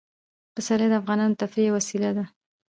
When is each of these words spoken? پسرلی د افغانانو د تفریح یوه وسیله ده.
پسرلی 0.55 0.87
د 0.89 0.93
افغانانو 1.01 1.33
د 1.35 1.39
تفریح 1.43 1.65
یوه 1.67 1.75
وسیله 1.79 2.09
ده. 2.17 2.25